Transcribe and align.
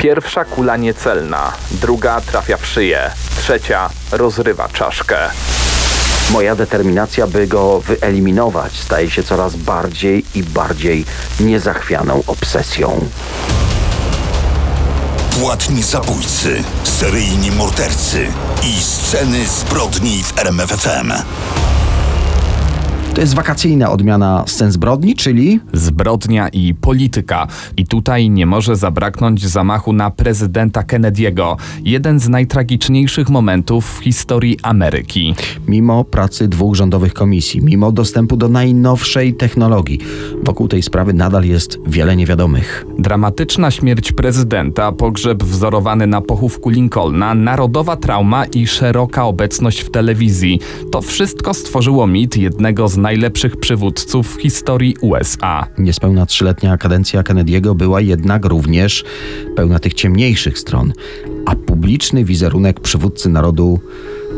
Pierwsza 0.00 0.44
kula 0.44 0.76
niecelna, 0.76 1.52
druga 1.70 2.20
trafia 2.20 2.56
w 2.56 2.66
szyję, 2.66 3.10
trzecia 3.38 3.90
rozrywa 4.12 4.68
czaszkę. 4.68 5.16
Moja 6.30 6.56
determinacja, 6.56 7.26
by 7.26 7.46
go 7.46 7.80
wyeliminować, 7.80 8.72
staje 8.72 9.10
się 9.10 9.22
coraz 9.22 9.56
bardziej 9.56 10.24
i 10.34 10.42
bardziej 10.42 11.04
niezachwianą 11.40 12.22
obsesją. 12.26 13.08
Płatni 15.40 15.82
zabójcy, 15.82 16.64
seryjni 16.84 17.50
mordercy 17.50 18.26
i 18.62 18.82
sceny 18.82 19.46
zbrodni 19.46 20.22
w 20.22 20.38
RMFFM. 20.38 21.12
To 23.14 23.20
jest 23.20 23.34
wakacyjna 23.34 23.90
odmiana 23.90 24.44
scen 24.46 24.72
zbrodni, 24.72 25.14
czyli 25.14 25.60
Zbrodnia 25.72 26.48
i 26.48 26.74
polityka. 26.74 27.46
I 27.76 27.86
tutaj 27.86 28.30
nie 28.30 28.46
może 28.46 28.76
zabraknąć 28.76 29.46
zamachu 29.46 29.92
na 29.92 30.10
prezydenta 30.10 30.82
Kennedy'ego. 30.82 31.56
Jeden 31.84 32.20
z 32.20 32.28
najtragiczniejszych 32.28 33.30
momentów 33.30 33.98
w 33.98 34.02
historii 34.02 34.58
Ameryki. 34.62 35.34
mimo 35.68 36.04
pracy 36.04 36.48
dwóch 36.48 36.74
rządowych 36.74 37.14
komisji, 37.14 37.62
mimo 37.62 37.92
dostępu 37.92 38.36
do 38.36 38.48
najnowszej 38.48 39.34
technologii, 39.34 39.98
wokół 40.42 40.68
tej 40.68 40.82
sprawy 40.82 41.12
nadal 41.12 41.44
jest 41.44 41.78
wiele 41.86 42.16
niewiadomych. 42.16 42.86
Dramatyczna 42.98 43.70
śmierć 43.70 44.12
prezydenta, 44.12 44.92
pogrzeb 44.92 45.42
wzorowany 45.42 46.06
na 46.06 46.20
pochówku 46.20 46.70
Lincolna, 46.70 47.34
narodowa 47.34 47.96
trauma 47.96 48.44
i 48.44 48.66
szeroka 48.66 49.24
obecność 49.24 49.80
w 49.80 49.90
telewizji. 49.90 50.60
To 50.92 51.02
wszystko 51.02 51.54
stworzyło 51.54 52.06
mit 52.06 52.36
jednego 52.36 52.88
z 52.88 52.99
najlepszych 53.00 53.56
przywódców 53.56 54.36
w 54.36 54.40
historii 54.40 54.96
USA. 55.00 55.66
Niespełna 55.78 56.26
trzyletnia 56.26 56.76
kadencja 56.76 57.22
Kennedy'ego 57.22 57.74
była 57.74 58.00
jednak 58.00 58.44
również 58.44 59.04
pełna 59.56 59.78
tych 59.78 59.94
ciemniejszych 59.94 60.58
stron, 60.58 60.92
a 61.46 61.54
publiczny 61.54 62.24
wizerunek 62.24 62.80
przywódcy 62.80 63.28
narodu 63.28 63.80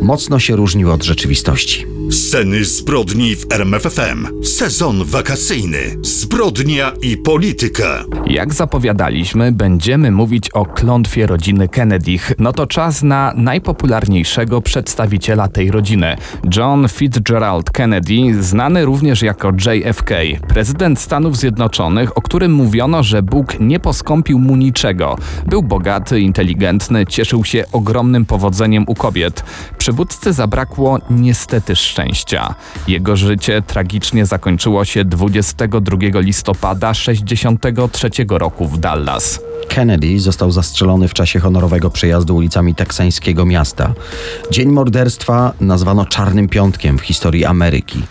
mocno 0.02 0.38
się 0.38 0.56
różnił 0.56 0.92
od 0.92 1.04
rzeczywistości. 1.04 1.86
Sceny 2.12 2.64
zbrodni 2.64 3.36
w 3.36 3.52
RMFFM. 3.52 4.44
Sezon 4.44 5.05
wakacyjny. 5.05 5.78
Zbrodnia 6.02 6.92
i 7.02 7.16
polityka. 7.16 8.04
Jak 8.27 8.54
zapowiadaliśmy, 8.54 9.52
będziemy 9.52 10.10
mówić 10.10 10.50
o 10.50 10.66
klątwie 10.66 11.27
rodziny 11.27 11.69
Kennedych. 11.69 12.32
No 12.38 12.52
to 12.52 12.66
czas 12.66 13.02
na 13.02 13.32
najpopularniejszego 13.36 14.60
przedstawiciela 14.60 15.48
tej 15.48 15.70
rodziny. 15.70 16.16
John 16.56 16.88
Fitzgerald 16.88 17.70
Kennedy, 17.70 18.42
znany 18.42 18.84
również 18.84 19.22
jako 19.22 19.48
JFK, 19.50 20.10
prezydent 20.48 21.00
Stanów 21.00 21.36
Zjednoczonych, 21.36 22.19
o 22.19 22.22
którym 22.22 22.52
mówiono, 22.52 23.02
że 23.02 23.22
Bóg 23.22 23.60
nie 23.60 23.80
poskąpił 23.80 24.38
mu 24.38 24.56
niczego. 24.56 25.16
Był 25.47 25.62
bogaty, 25.62 26.20
inteligentny, 26.20 27.06
cieszył 27.06 27.44
się 27.44 27.64
ogromnym 27.72 28.24
powodzeniem 28.24 28.84
u 28.88 28.94
kobiet. 28.94 29.44
Przywódcy 29.78 30.32
zabrakło 30.32 30.98
niestety 31.10 31.76
szczęścia. 31.76 32.02
Jego 32.89 33.17
życie 33.17 33.62
tragicznie 33.62 34.27
zakończyło 34.27 34.84
się 34.84 35.05
22 35.05 35.97
listopada 36.20 36.94
63 36.94 38.11
roku 38.28 38.67
w 38.69 38.78
Dallas. 38.78 39.41
Kennedy 39.69 40.20
został 40.20 40.50
zastrzelony 40.50 41.09
w 41.09 41.14
czasie 41.14 41.41
honorowego 41.41 41.91
przejazdu 41.91 42.36
ulicami 42.36 42.75
teksańskiego 42.75 43.47
miasta. 43.47 43.94
Dzień 44.50 44.69
morderstwa 44.69 45.53
nazwano 45.61 46.06
Czarnym 46.06 46.48
Piątkiem 46.48 46.98
w 46.98 47.03
historii 47.03 47.44
Ameryki. 47.44 48.03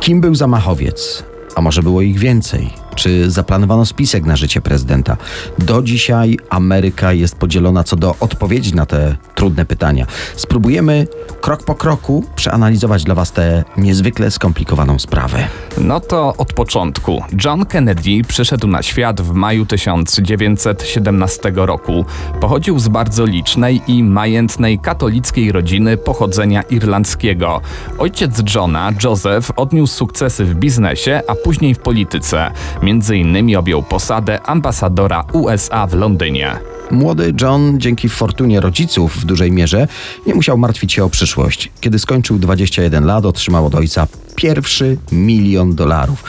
Kim 0.00 0.20
był 0.20 0.34
zamachowiec? 0.34 1.24
A 1.54 1.60
może 1.60 1.82
było 1.82 2.02
ich 2.02 2.18
więcej? 2.18 2.70
Czy 2.94 3.30
zaplanowano 3.30 3.86
spisek 3.86 4.24
na 4.24 4.36
życie 4.36 4.60
prezydenta? 4.60 5.16
Do 5.58 5.82
dzisiaj 5.82 6.38
Ameryka 6.50 7.12
jest 7.12 7.36
podzielona 7.36 7.84
co 7.84 7.96
do 7.96 8.16
odpowiedzi 8.20 8.74
na 8.74 8.86
te 8.86 9.16
trudne 9.34 9.64
pytania. 9.64 10.06
Spróbujemy 10.36 11.06
krok 11.40 11.62
po 11.62 11.74
kroku 11.74 12.24
przeanalizować 12.36 13.04
dla 13.04 13.14
Was 13.14 13.32
tę 13.32 13.64
niezwykle 13.76 14.30
skomplikowaną 14.30 14.98
sprawę. 14.98 15.48
No 15.78 16.00
to 16.00 16.34
od 16.38 16.52
początku. 16.52 17.22
John 17.44 17.66
Kennedy 17.66 18.22
przyszedł 18.28 18.66
na 18.66 18.82
świat 18.82 19.20
w 19.20 19.32
maju 19.32 19.66
1917 19.66 21.52
roku. 21.54 22.04
Pochodził 22.40 22.78
z 22.78 22.88
bardzo 22.88 23.24
licznej 23.24 23.82
i 23.86 24.04
majętnej 24.04 24.78
katolickiej 24.78 25.52
rodziny 25.52 25.96
pochodzenia 25.96 26.62
irlandzkiego. 26.62 27.60
Ojciec 27.98 28.54
Johna, 28.54 28.92
Joseph, 29.04 29.50
odniósł 29.56 29.94
sukcesy 29.94 30.44
w 30.44 30.54
biznesie, 30.54 31.22
a 31.28 31.34
później 31.34 31.74
w 31.74 31.78
polityce. 31.78 32.50
Między 32.82 33.16
innymi 33.16 33.56
objął 33.56 33.82
posadę 33.82 34.42
ambasadora 34.42 35.24
USA 35.32 35.86
w 35.86 35.94
Londynie. 35.94 36.69
Młody 36.90 37.34
John, 37.40 37.80
dzięki 37.80 38.08
fortunie 38.08 38.60
rodziców 38.60 39.16
w 39.16 39.24
dużej 39.24 39.52
mierze, 39.52 39.88
nie 40.26 40.34
musiał 40.34 40.58
martwić 40.58 40.92
się 40.92 41.04
o 41.04 41.10
przyszłość. 41.10 41.70
Kiedy 41.80 41.98
skończył 41.98 42.38
21 42.38 43.04
lat, 43.04 43.26
otrzymał 43.26 43.66
od 43.66 43.74
ojca 43.74 44.06
pierwszy 44.36 44.96
milion 45.12 45.74
dolarów. 45.74 46.24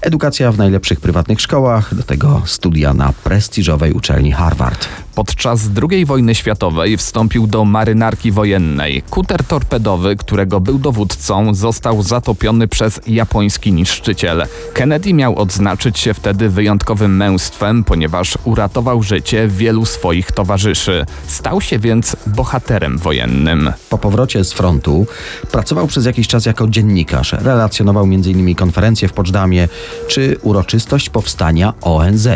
Edukacja 0.00 0.52
w 0.52 0.58
najlepszych 0.58 1.00
prywatnych 1.00 1.40
szkołach, 1.40 1.94
do 1.94 2.02
tego 2.02 2.42
studia 2.44 2.94
na 2.94 3.12
prestiżowej 3.12 3.92
uczelni 3.92 4.32
Harvard. 4.32 4.88
Podczas 5.16 5.60
II 5.90 6.04
wojny 6.06 6.34
światowej 6.34 6.96
wstąpił 6.96 7.46
do 7.46 7.64
marynarki 7.64 8.32
wojennej. 8.32 9.02
Kuter 9.10 9.44
torpedowy, 9.44 10.16
którego 10.16 10.60
był 10.60 10.78
dowódcą, 10.78 11.54
został 11.54 12.02
zatopiony 12.02 12.68
przez 12.68 13.00
japoński 13.06 13.72
niszczyciel. 13.72 14.46
Kennedy 14.72 15.14
miał 15.14 15.38
odznaczyć 15.38 15.98
się 15.98 16.14
wtedy 16.14 16.48
wyjątkowym 16.48 17.16
męstwem, 17.16 17.84
ponieważ 17.84 18.38
uratował 18.44 19.02
życie 19.02 19.48
wielu 19.48 19.84
swoich 19.84 20.32
towarzyszy. 20.32 21.06
Stał 21.26 21.60
się 21.60 21.78
więc 21.78 22.16
bohaterem 22.26 22.98
wojennym. 22.98 23.72
Po 23.90 23.98
powrocie 23.98 24.44
z 24.44 24.52
frontu 24.52 25.06
pracował 25.50 25.86
przez 25.86 26.06
jakiś 26.06 26.28
czas 26.28 26.46
jako 26.46 26.68
dziennikarz. 26.68 27.32
Relacjonował 27.32 28.04
m.in. 28.04 28.54
konferencje 28.54 29.08
w 29.08 29.12
Poczdamie 29.12 29.68
czy 30.08 30.36
uroczystość 30.42 31.10
powstania 31.10 31.74
ONZ. 31.80 32.28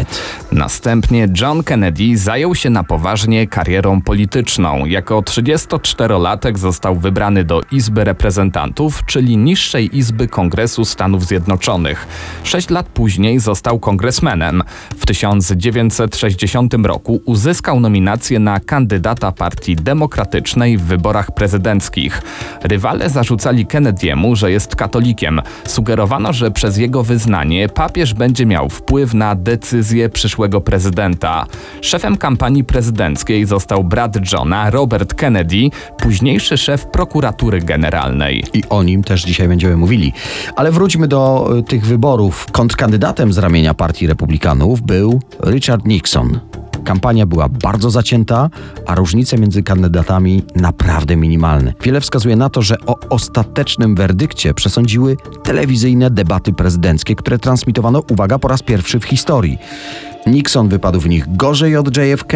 Następnie 0.53 1.29
John 1.41 1.63
Kennedy 1.63 2.19
zajął 2.19 2.55
się 2.55 2.70
na 2.71 2.85
poważnie 2.85 3.47
karierą 3.47 4.01
polityczną. 4.01 4.87
Jako 4.87 5.21
34-latek 5.21 6.59
został 6.59 6.97
wybrany 6.97 7.45
do 7.45 7.61
Izby 7.73 8.05
Reprezentantów, 8.05 9.03
czyli 9.07 9.37
niższej 9.37 9.99
Izby 9.99 10.29
Kongresu 10.29 10.85
Stanów 10.85 11.27
Zjednoczonych. 11.27 12.07
Sześć 12.45 12.71
lat 12.71 12.87
później 12.87 13.41
został 13.41 13.79
kongresmenem. 13.79 14.63
W 14.99 15.07
1960 15.07 16.75
roku 16.75 17.23
uzyskał 17.25 17.81
nominację 17.81 18.39
na 18.39 18.61
kandydata 18.61 19.33
Partii 19.33 19.77
Demokratycznej 19.77 20.79
w 20.79 20.83
wyborach 20.83 21.35
prezydenckich. 21.35 22.23
Rywale 22.63 23.11
zarzucali 23.11 23.67
Kennedy'emu, 23.67 24.35
że 24.37 24.51
jest 24.51 24.77
katolikiem. 24.77 25.41
Sugerowano, 25.67 26.33
że 26.33 26.51
przez 26.51 26.77
jego 26.77 27.03
wyznanie 27.03 27.69
papież 27.69 28.15
będzie 28.15 28.47
miał 28.47 28.69
wpływ 28.69 29.15
na 29.15 29.35
decyzję 29.35 30.09
przyszłego 30.09 30.61
prezydenta. 30.61 31.47
Szefem 31.81 32.17
kampanii 32.17 32.60
prezydenckiej 32.65 33.47
został 33.47 33.85
brat 33.85 34.33
Johna, 34.33 34.71
Robert 34.71 35.15
Kennedy, 35.15 35.71
późniejszy 35.99 36.59
szef 36.59 36.87
prokuratury 36.87 37.61
generalnej. 37.61 38.45
I 38.53 38.63
o 38.69 38.83
nim 38.83 39.03
też 39.03 39.23
dzisiaj 39.25 39.49
będziemy 39.49 39.77
mówili. 39.77 40.13
Ale 40.57 40.73
wróćmy 40.73 41.09
do 41.09 41.51
y, 41.59 41.63
tych 41.63 41.87
wyborów. 41.87 42.47
Kontrkandydatem 42.53 43.33
z 43.33 43.39
ramienia 43.39 43.75
Partii 43.75 44.07
Republikanów 44.07 44.83
był 44.83 45.21
Richard 45.45 45.87
Nixon. 45.87 46.41
Kampania 46.85 47.27
była 47.27 47.49
bardzo 47.49 47.91
zacięta, 47.91 48.51
a 48.87 48.95
różnice 48.95 49.39
między 49.39 49.63
kandydatami 49.63 50.43
naprawdę 50.57 51.17
minimalne. 51.17 51.73
Wiele 51.83 52.01
wskazuje 52.01 52.37
na 52.37 52.51
to, 52.51 52.63
że 52.63 52.77
o 52.87 52.99
ostatecznym 53.09 53.95
werdykcie 53.95 54.55
przesądziły 54.55 55.17
telewizyjne 55.43 56.11
debaty 56.11 56.53
prezydenckie, 56.53 57.17
które 57.17 57.39
transmitowano, 57.39 58.03
uwaga, 58.11 58.39
po 58.39 58.49
raz 58.49 58.63
pierwszy 58.63 59.01
w 59.01 59.05
historii. 59.05 59.59
Nixon 60.27 60.69
wypadł 60.69 61.01
w 61.01 61.09
nich 61.09 61.37
gorzej 61.37 61.77
od 61.77 61.97
JFK, 61.97 62.33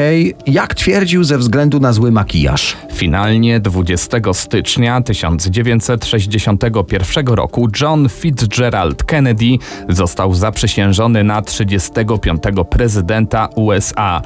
jak 0.46 0.74
twierdził, 0.74 1.24
ze 1.24 1.38
względu 1.38 1.80
na 1.80 1.92
zły 1.92 2.12
makijaż. 2.12 2.76
Finalnie 2.94 3.60
20 3.60 4.18
stycznia 4.32 5.00
1961 5.00 7.26
roku 7.26 7.68
John 7.80 8.08
Fitzgerald 8.08 9.04
Kennedy 9.04 9.58
został 9.88 10.34
zaprzysiężony 10.34 11.24
na 11.24 11.42
35 11.42 12.42
prezydenta 12.70 13.48
USA. 13.56 14.22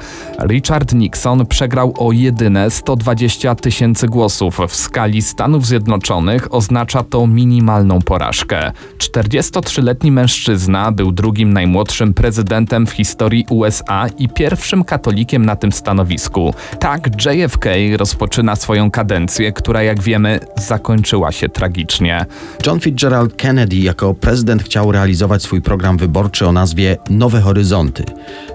Richard 0.47 0.93
Nixon 0.93 1.45
przegrał 1.45 1.93
o 1.97 2.11
jedyne 2.11 2.71
120 2.71 3.55
tysięcy 3.55 4.07
głosów. 4.07 4.59
W 4.67 4.75
skali 4.75 5.21
Stanów 5.21 5.65
Zjednoczonych 5.65 6.53
oznacza 6.53 7.03
to 7.03 7.27
minimalną 7.27 8.01
porażkę. 8.01 8.71
43-letni 8.97 10.11
mężczyzna 10.11 10.91
był 10.91 11.11
drugim 11.11 11.53
najmłodszym 11.53 12.13
prezydentem 12.13 12.87
w 12.87 12.91
historii 12.91 13.45
USA 13.49 14.07
i 14.17 14.29
pierwszym 14.29 14.83
katolikiem 14.83 15.45
na 15.45 15.55
tym 15.55 15.71
stanowisku. 15.71 16.53
Tak 16.79 17.25
JFK 17.25 17.69
rozpoczyna 17.97 18.55
swoją 18.61 18.91
kadencję, 18.91 19.51
która 19.51 19.83
jak 19.83 20.01
wiemy 20.01 20.39
zakończyła 20.55 21.31
się 21.31 21.49
tragicznie. 21.49 22.25
John 22.65 22.79
Fitzgerald 22.79 23.35
Kennedy 23.35 23.75
jako 23.75 24.13
prezydent 24.13 24.63
chciał 24.63 24.91
realizować 24.91 25.43
swój 25.43 25.61
program 25.61 25.97
wyborczy 25.97 26.47
o 26.47 26.51
nazwie 26.51 26.97
Nowe 27.09 27.41
Horyzonty. 27.41 28.03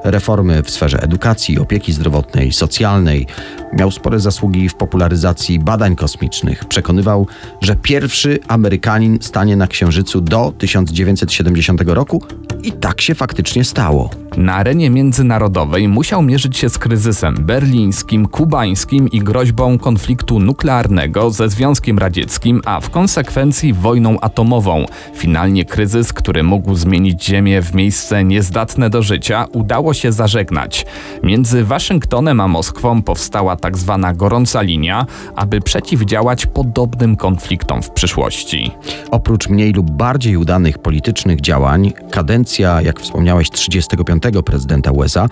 Reformy 0.05 0.63
w 0.63 0.71
sferze 0.71 1.03
edukacji, 1.03 1.59
opieki 1.59 1.93
zdrowotnej, 1.93 2.53
socjalnej. 2.53 3.27
Miał 3.73 3.91
spore 3.91 4.21
zasługi 4.21 4.69
w 4.69 4.75
popularyzacji 4.75 5.59
badań 5.59 5.97
kosmicznych. 5.97 6.65
Przekonywał, 6.65 7.27
że 7.61 7.77
pierwszy 7.77 8.39
Amerykanin 8.49 9.19
stanie 9.21 9.57
na 9.57 9.67
Księżycu 9.67 10.21
do 10.21 10.53
1970 10.59 11.83
roku 11.87 12.23
i 12.63 12.73
tak 12.73 13.01
się 13.01 13.15
faktycznie 13.15 13.65
stało. 13.65 14.11
Na 14.37 14.55
arenie 14.55 14.91
międzynarodowej 14.91 15.89
musiał 15.89 16.23
mierzyć 16.23 16.57
się 16.57 16.69
z 16.69 16.79
kryzysem 16.79 17.35
berlińskim, 17.35 18.29
kubańskim 18.29 19.09
i 19.09 19.19
groźbą 19.19 19.79
konfliktu 19.79 19.94
nuklearnego 20.41 21.31
ze 21.31 21.49
Związkiem 21.49 21.99
Radzieckim, 21.99 22.61
a 22.65 22.81
w 22.81 22.91
konsekwencji 22.91 23.73
wojną 23.73 24.21
atomową. 24.21 24.85
Finalnie 25.15 25.65
kryzys, 25.65 26.13
który 26.13 26.43
mógł 26.43 26.75
zmienić 26.75 27.25
Ziemię 27.25 27.63
w 27.63 27.75
miejsce 27.75 28.25
niezdatne 28.25 28.91
do 28.91 29.03
życia, 29.03 29.47
udało 29.53 29.95
się 29.95 30.13
zażegnać. 30.13 30.87
Między 31.23 31.65
Waszyngtonem 31.65 32.41
a 32.41 32.49
Moskwą 32.49 33.03
powstała 33.03 33.57
tak 33.57 33.79
zwana 33.79 34.15
gorąca 34.15 34.63
linia, 34.63 35.07
aby 35.37 35.61
przeciwdziałać 35.61 36.47
podobnym 36.47 37.17
konfliktom 37.17 37.83
w 37.83 37.91
przyszłości. 37.91 38.71
Oprócz 39.11 39.49
mniej 39.49 39.73
lub 39.73 39.91
bardziej 39.91 40.37
udanych 40.37 40.79
politycznych 40.79 41.41
działań, 41.41 41.93
kadencja, 42.11 42.83
jak 42.83 43.01
wspomniałeś, 43.01 43.51
35 43.51 44.23
prezydenta 44.45 44.91
USA 44.91 45.29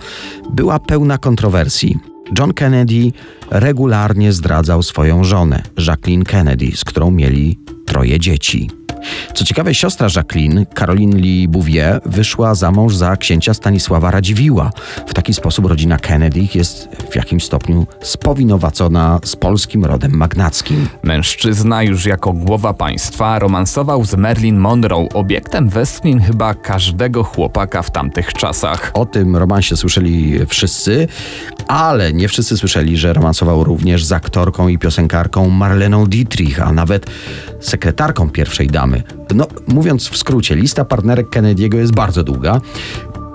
była 0.49 0.79
pełna 0.79 1.17
kontrowersji. 1.17 2.12
John 2.39 2.53
Kennedy 2.53 3.11
regularnie 3.51 4.33
zdradzał 4.33 4.83
swoją 4.83 5.23
żonę, 5.23 5.63
Jacqueline 5.87 6.23
Kennedy, 6.23 6.71
z 6.75 6.83
którą 6.83 7.11
mieli 7.11 7.59
troje 7.85 8.19
dzieci. 8.19 8.69
Co 9.33 9.45
ciekawe, 9.45 9.73
siostra 9.73 10.07
Jacqueline, 10.15 10.65
Caroline 10.65 11.17
Lee 11.17 11.47
Bouvier, 11.47 12.01
wyszła 12.05 12.55
za 12.55 12.71
mąż 12.71 12.95
za 12.95 13.17
księcia 13.17 13.53
Stanisława 13.53 14.11
Radziwiła. 14.11 14.71
W 15.07 15.13
taki 15.13 15.33
sposób 15.33 15.65
rodzina 15.65 15.97
Kennedy 15.97 16.47
jest 16.55 16.87
w 17.11 17.15
jakimś 17.15 17.43
stopniu 17.43 17.87
spowinowacona 18.01 19.19
z 19.23 19.35
polskim 19.35 19.85
rodem 19.85 20.11
magnackim. 20.11 20.87
Mężczyzna 21.03 21.83
już 21.83 22.05
jako 22.05 22.33
głowa 22.33 22.73
państwa 22.73 23.39
romansował 23.39 24.05
z 24.05 24.15
Marilyn 24.15 24.57
Monroe, 24.57 25.07
obiektem 25.13 25.69
westchnień 25.69 26.19
chyba 26.19 26.53
każdego 26.53 27.23
chłopaka 27.23 27.81
w 27.81 27.91
tamtych 27.91 28.33
czasach. 28.33 28.91
O 28.93 29.05
tym 29.05 29.35
romansie 29.35 29.77
słyszeli 29.77 30.39
wszyscy, 30.47 31.07
ale 31.67 32.13
nie 32.13 32.27
wszyscy 32.27 32.57
słyszeli, 32.57 32.97
że 32.97 33.13
romansował 33.13 33.63
również 33.63 34.05
z 34.05 34.11
aktorką 34.11 34.67
i 34.67 34.77
piosenkarką 34.77 35.49
Marleną 35.49 36.05
Dietrich, 36.05 36.61
a 36.61 36.71
nawet 36.71 37.05
sekretarką 37.59 38.29
pierwszej 38.29 38.67
damy. 38.67 38.92
No, 39.35 39.47
mówiąc 39.67 40.09
w 40.09 40.17
skrócie, 40.17 40.55
lista 40.55 40.85
partnerek 40.85 41.29
Kennedy'ego 41.29 41.75
jest 41.77 41.93
bardzo 41.93 42.23
długa. 42.23 42.61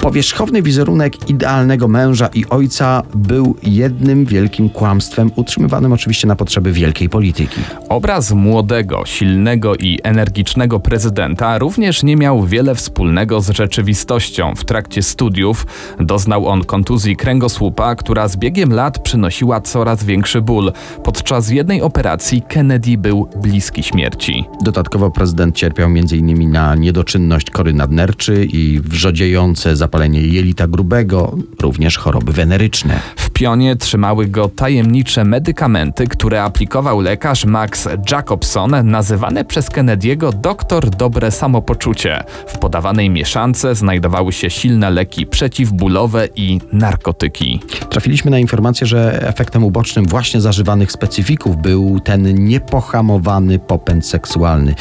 Powierzchowny 0.00 0.62
wizerunek 0.62 1.30
idealnego 1.30 1.88
męża 1.88 2.26
i 2.26 2.44
ojca 2.50 3.02
był 3.14 3.56
jednym 3.62 4.24
wielkim 4.24 4.70
kłamstwem, 4.70 5.30
utrzymywanym 5.36 5.92
oczywiście 5.92 6.28
na 6.28 6.36
potrzeby 6.36 6.72
wielkiej 6.72 7.08
polityki. 7.08 7.60
Obraz 7.88 8.32
młodego, 8.32 9.02
silnego 9.06 9.76
i 9.76 9.98
energicznego 10.02 10.80
prezydenta 10.80 11.58
również 11.58 12.02
nie 12.02 12.16
miał 12.16 12.44
wiele 12.44 12.74
wspólnego 12.74 13.40
z 13.40 13.50
rzeczywistością. 13.50 14.54
W 14.54 14.64
trakcie 14.64 15.02
studiów 15.02 15.66
doznał 16.00 16.48
on 16.48 16.64
kontuzji 16.64 17.16
kręgosłupa, 17.16 17.94
która 17.94 18.28
z 18.28 18.36
biegiem 18.36 18.72
lat 18.72 18.98
przynosiła 18.98 19.60
coraz 19.60 20.04
większy 20.04 20.40
ból. 20.40 20.72
Podczas 21.04 21.50
jednej 21.50 21.82
operacji 21.82 22.42
Kennedy 22.48 22.98
był 22.98 23.28
bliski 23.42 23.82
śmierci. 23.82 24.44
Dodatkowo 24.64 25.10
prezydent 25.10 25.56
cierpiał 25.56 25.86
m.in. 25.86 26.50
na 26.50 26.74
niedoczynność 26.74 27.50
kory 27.50 27.72
nadnerczy 27.72 28.44
i 28.44 28.80
wrzodziejące 28.80 29.76
zapalenie 29.76 29.87
jelita 30.32 30.66
grubego, 30.66 31.36
również 31.62 31.96
choroby 31.96 32.32
weneryczne. 32.32 33.00
W 33.16 33.30
pionie 33.30 33.76
trzymały 33.76 34.26
go 34.26 34.48
tajemnicze 34.48 35.24
medykamenty, 35.24 36.06
które 36.06 36.42
aplikował 36.42 37.00
lekarz 37.00 37.44
Max 37.44 37.88
Jacobson, 38.10 38.90
nazywany 38.90 39.44
przez 39.44 39.70
Kennedy'ego 39.70 40.32
doktor 40.32 40.90
dobre 40.90 41.30
samopoczucie. 41.30 42.24
W 42.46 42.58
podawanej 42.58 43.10
mieszance 43.10 43.74
znajdowały 43.74 44.32
się 44.32 44.50
silne 44.50 44.90
leki 44.90 45.26
przeciwbólowe 45.26 46.28
i 46.36 46.60
narkotyki. 46.72 47.60
Trafiliśmy 47.90 48.30
na 48.30 48.38
informację, 48.38 48.86
że 48.86 49.28
efektem 49.28 49.64
ubocznym 49.64 50.06
właśnie 50.06 50.40
zażywanych 50.40 50.92
specyfików 50.92 51.56
był 51.56 52.00
ten 52.00 52.44
niepohamowany 52.44 53.58
popęd 53.58 54.06
seksualny. 54.06 54.74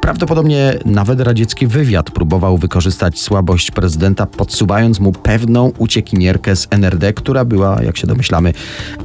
Prawdopodobnie 0.00 0.74
nawet 0.84 1.20
radziecki 1.20 1.66
wywiad 1.66 2.10
próbował 2.10 2.58
wykorzystać 2.58 3.18
słabość 3.18 3.70
prezydenta, 3.70 4.26
podsuwając 4.54 5.00
mu 5.00 5.12
pewną 5.12 5.72
uciekinierkę 5.78 6.56
z 6.56 6.66
NRD, 6.70 7.12
która 7.12 7.44
była, 7.44 7.82
jak 7.82 7.96
się 7.96 8.06
domyślamy, 8.06 8.52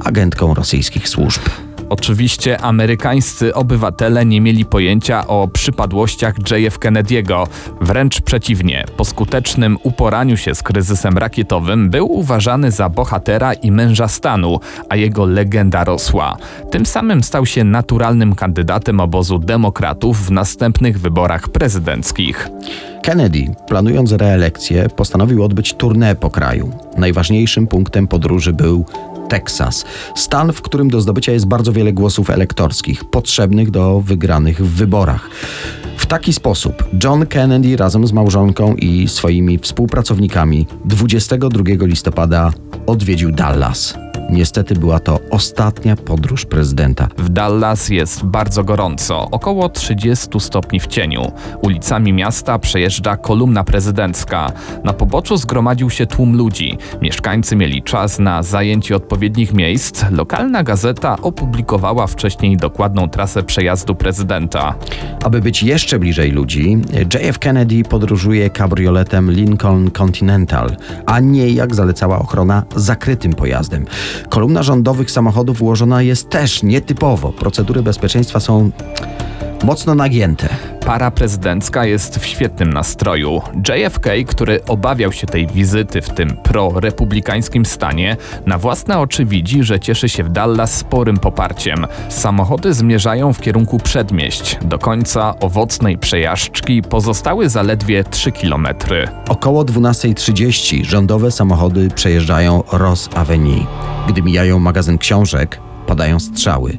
agentką 0.04 0.54
rosyjskich 0.54 1.08
służb. 1.08 1.42
Oczywiście 1.90 2.60
amerykańscy 2.60 3.54
obywatele 3.54 4.26
nie 4.26 4.40
mieli 4.40 4.64
pojęcia 4.64 5.26
o 5.26 5.48
przypadłościach 5.48 6.34
JF 6.50 6.78
Kennedy'ego. 6.78 7.46
Wręcz 7.80 8.20
przeciwnie, 8.20 8.84
po 8.96 9.04
skutecznym 9.04 9.78
uporaniu 9.82 10.36
się 10.36 10.54
z 10.54 10.62
kryzysem 10.62 11.18
rakietowym 11.18 11.90
był 11.90 12.12
uważany 12.12 12.70
za 12.70 12.88
bohatera 12.88 13.52
i 13.52 13.70
męża 13.72 14.08
stanu, 14.08 14.60
a 14.88 14.96
jego 14.96 15.26
legenda 15.26 15.84
rosła. 15.84 16.36
Tym 16.70 16.86
samym 16.86 17.22
stał 17.22 17.46
się 17.46 17.64
naturalnym 17.64 18.34
kandydatem 18.34 19.00
obozu 19.00 19.38
demokratów 19.38 20.26
w 20.26 20.30
następnych 20.30 21.00
wyborach 21.00 21.48
prezydenckich. 21.48 22.48
Kennedy, 23.02 23.54
planując 23.68 24.12
reelekcję, 24.12 24.88
postanowił 24.96 25.44
odbyć 25.44 25.74
tournée 25.74 26.14
po 26.14 26.30
kraju. 26.30 26.72
Najważniejszym 26.96 27.66
punktem 27.66 28.08
podróży 28.08 28.52
był 28.52 28.84
Teksas, 29.30 29.84
stan, 30.16 30.52
w 30.52 30.62
którym 30.62 30.90
do 30.90 31.00
zdobycia 31.00 31.32
jest 31.32 31.46
bardzo 31.46 31.72
wiele 31.72 31.92
głosów 31.92 32.30
elektorskich, 32.30 33.04
potrzebnych 33.04 33.70
do 33.70 34.00
wygranych 34.00 34.64
w 34.66 34.74
wyborach. 34.74 35.30
W 35.96 36.06
taki 36.06 36.32
sposób 36.32 36.84
John 37.04 37.26
Kennedy 37.26 37.76
razem 37.76 38.06
z 38.06 38.12
małżonką 38.12 38.74
i 38.74 39.08
swoimi 39.08 39.58
współpracownikami 39.58 40.66
22 40.84 41.62
listopada 41.86 42.50
odwiedził 42.86 43.32
Dallas. 43.32 43.94
Niestety 44.30 44.74
była 44.74 45.00
to 45.00 45.18
ostatnia 45.30 45.96
podróż 45.96 46.44
prezydenta. 46.44 47.08
W 47.18 47.28
Dallas 47.28 47.88
jest 47.88 48.24
bardzo 48.24 48.64
gorąco, 48.64 49.28
około 49.30 49.68
30 49.68 50.40
stopni 50.40 50.80
w 50.80 50.86
cieniu. 50.86 51.32
Ulicami 51.62 52.12
miasta 52.12 52.58
przejeżdża 52.58 53.16
kolumna 53.16 53.64
prezydencka. 53.64 54.52
Na 54.84 54.92
poboczu 54.92 55.36
zgromadził 55.36 55.90
się 55.90 56.06
tłum 56.06 56.36
ludzi. 56.36 56.78
Mieszkańcy 57.02 57.56
mieli 57.56 57.82
czas 57.82 58.18
na 58.18 58.42
zajęcie 58.42 58.96
odpowiednich 59.20 59.54
miejsc. 59.54 60.04
Lokalna 60.10 60.62
gazeta 60.62 61.16
opublikowała 61.22 62.06
wcześniej 62.06 62.56
dokładną 62.56 63.08
trasę 63.08 63.42
przejazdu 63.42 63.94
prezydenta. 63.94 64.74
Aby 65.24 65.40
być 65.40 65.62
jeszcze 65.62 65.98
bliżej 65.98 66.30
ludzi, 66.30 66.78
JF 67.14 67.38
Kennedy 67.38 67.82
podróżuje 67.82 68.50
kabrioletem 68.50 69.30
Lincoln 69.30 69.90
Continental, 69.90 70.76
a 71.06 71.20
nie 71.20 71.48
jak 71.48 71.74
zalecała 71.74 72.18
ochrona 72.18 72.62
zakrytym 72.76 73.32
pojazdem. 73.32 73.84
Kolumna 74.28 74.62
rządowych 74.62 75.10
samochodów 75.10 75.62
ułożona 75.62 76.02
jest 76.02 76.30
też 76.30 76.62
nietypowo. 76.62 77.32
Procedury 77.32 77.82
bezpieczeństwa 77.82 78.40
są 78.40 78.70
mocno 79.64 79.94
nagięte. 79.94 80.48
Para 80.86 81.10
prezydencka 81.10 81.84
jest 81.86 82.18
w 82.18 82.26
świetnym 82.26 82.72
nastroju. 82.72 83.42
JFK, 83.68 84.08
który 84.26 84.64
obawiał 84.64 85.12
się 85.12 85.26
tej 85.26 85.46
wizyty 85.46 86.02
w 86.02 86.10
tym 86.10 86.36
pro-republikańskim 86.36 87.66
stanie, 87.66 88.16
na 88.46 88.58
własne 88.58 88.98
oczy 88.98 89.24
widzi, 89.24 89.62
że 89.62 89.80
cieszy 89.80 90.08
się 90.08 90.24
w 90.24 90.28
Dallas 90.28 90.74
sporym 90.74 91.16
poparciem. 91.16 91.86
Samochody 92.08 92.74
zmierzają 92.74 93.32
w 93.32 93.40
kierunku 93.40 93.78
przedmieść. 93.78 94.58
Do 94.62 94.78
końca 94.78 95.34
owocnej 95.40 95.98
przejażdżki 95.98 96.82
pozostały 96.82 97.48
zaledwie 97.48 98.04
3 98.04 98.32
kilometry. 98.32 99.08
Około 99.28 99.64
12.30 99.64 100.84
rządowe 100.84 101.30
samochody 101.30 101.88
przejeżdżają 101.94 102.62
Ross 102.72 103.08
Avenue. 103.14 103.66
Gdy 104.08 104.22
mijają 104.22 104.58
magazyn 104.58 104.98
książek, 104.98 105.60
padają 105.90 106.20
strzały. 106.20 106.76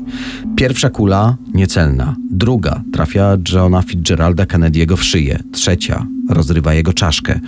Pierwsza 0.56 0.90
kula 0.90 1.38
niecelna, 1.54 2.16
druga 2.32 2.82
trafia 2.94 3.38
Johna 3.54 3.82
Fitzgeralda 3.82 4.44
Kennedy'ego 4.44 4.98
w 4.98 5.04
szyję, 5.04 5.40
trzecia 5.52 6.08
rozrywa 6.30 6.74
jego 6.74 6.94
czaszkę. 6.94 7.40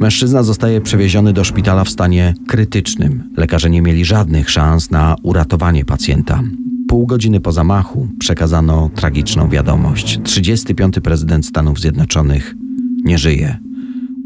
Mężczyzna 0.00 0.42
zostaje 0.42 0.80
przewieziony 0.80 1.32
do 1.32 1.44
szpitala 1.44 1.84
w 1.84 1.90
stanie 1.90 2.34
krytycznym. 2.46 3.22
Lekarze 3.36 3.70
nie 3.70 3.82
mieli 3.82 4.04
żadnych 4.04 4.50
szans 4.50 4.90
na 4.90 5.16
uratowanie 5.22 5.84
pacjenta. 5.84 6.42
Pół 6.88 7.06
godziny 7.06 7.40
po 7.40 7.52
zamachu 7.52 8.08
przekazano 8.18 8.90
tragiczną 8.94 9.48
wiadomość. 9.48 10.20
35. 10.24 10.94
prezydent 11.02 11.46
Stanów 11.46 11.80
Zjednoczonych 11.80 12.54
nie 13.04 13.18
żyje. 13.18 13.58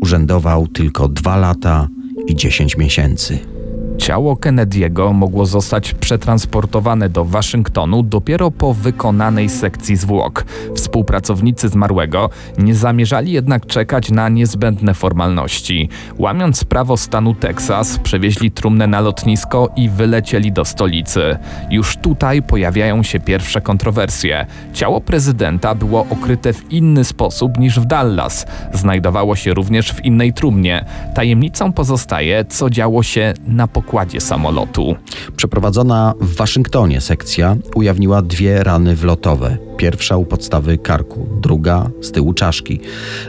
Urzędował 0.00 0.66
tylko 0.66 1.08
dwa 1.08 1.36
lata 1.36 1.88
i 2.26 2.34
10 2.34 2.76
miesięcy. 2.76 3.53
Ciało 3.98 4.34
Kennedy'ego 4.34 5.12
mogło 5.14 5.46
zostać 5.46 5.94
przetransportowane 5.94 7.08
do 7.08 7.24
Waszyngtonu 7.24 8.02
dopiero 8.02 8.50
po 8.50 8.74
wykonanej 8.74 9.48
sekcji 9.48 9.96
zwłok. 9.96 10.44
Współpracownicy 10.74 11.68
zmarłego 11.68 12.30
nie 12.58 12.74
zamierzali 12.74 13.32
jednak 13.32 13.66
czekać 13.66 14.10
na 14.10 14.28
niezbędne 14.28 14.94
formalności. 14.94 15.88
Łamiąc 16.18 16.64
prawo 16.64 16.96
stanu 16.96 17.34
Teksas, 17.34 17.98
przewieźli 17.98 18.50
trumnę 18.50 18.86
na 18.86 19.00
lotnisko 19.00 19.70
i 19.76 19.88
wylecieli 19.88 20.52
do 20.52 20.64
stolicy. 20.64 21.36
Już 21.70 21.96
tutaj 21.96 22.42
pojawiają 22.42 23.02
się 23.02 23.20
pierwsze 23.20 23.60
kontrowersje. 23.60 24.46
Ciało 24.72 25.00
prezydenta 25.00 25.74
było 25.74 26.06
okryte 26.10 26.52
w 26.52 26.72
inny 26.72 27.04
sposób 27.04 27.58
niż 27.58 27.80
w 27.80 27.84
Dallas. 27.84 28.46
Znajdowało 28.72 29.36
się 29.36 29.54
również 29.54 29.92
w 29.92 30.04
innej 30.04 30.32
trumnie. 30.32 30.84
Tajemnicą 31.14 31.72
pozostaje, 31.72 32.44
co 32.44 32.70
działo 32.70 33.02
się 33.02 33.34
na 33.46 33.68
pokładzie 33.84 34.20
samolotu. 34.20 34.96
Przeprowadzona 35.36 36.14
w 36.20 36.36
Waszyngtonie 36.36 37.00
sekcja 37.00 37.56
ujawniła 37.74 38.22
dwie 38.22 38.64
rany 38.64 38.96
wlotowe. 38.96 39.56
Pierwsza 39.76 40.16
u 40.16 40.24
podstawy 40.24 40.78
karku, 40.78 41.28
druga 41.40 41.90
z 42.00 42.12
tyłu 42.12 42.34
czaszki. 42.34 42.80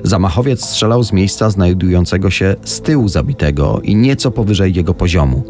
Zamachowiec 0.04 0.66
strzelał 0.66 1.04
z 1.04 1.12
miejsca 1.12 1.50
znajdującego 1.50 2.30
się 2.30 2.56
z 2.64 2.82
tyłu 2.82 3.08
zabitego 3.08 3.82
i 3.84 3.96
nieco 3.96 4.32
powyżej 4.32 4.74
jego 4.74 4.94
poziomu. 4.94 5.44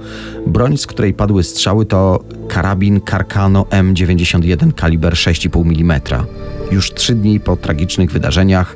Broń, 0.48 0.78
z 0.78 0.88
której 0.88 1.14
padły 1.14 1.44
strzały 1.44 1.86
to 1.86 2.20
karabin 2.48 3.02
Carcano 3.10 3.64
M91 3.64 4.74
kaliber 4.74 5.14
6,5 5.14 5.82
mm. 5.82 6.02
Już 6.72 6.94
trzy 6.94 7.16
dni 7.16 7.40
po 7.40 7.56
tragicznych 7.56 8.12
wydarzeniach 8.12 8.76